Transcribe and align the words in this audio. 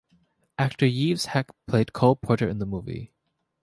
Actor 0.57 0.87
Yves 0.87 1.25
Heck 1.27 1.51
played 1.67 1.93
Cole 1.93 2.15
Porter 2.15 2.49
in 2.49 2.57
the 2.57 2.65
movie. 2.65 3.13